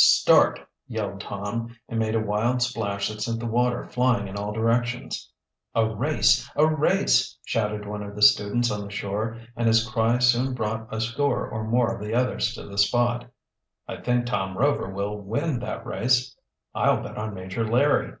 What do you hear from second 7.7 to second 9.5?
one of the students on the shore,